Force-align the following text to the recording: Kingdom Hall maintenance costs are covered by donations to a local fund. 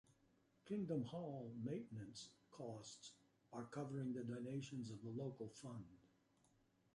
Kingdom 0.65 1.03
Hall 1.05 1.53
maintenance 1.63 2.29
costs 2.49 3.11
are 3.53 3.65
covered 3.65 4.15
by 4.15 4.21
donations 4.33 4.89
to 4.89 4.95
a 5.07 5.11
local 5.11 5.47
fund. 5.49 5.85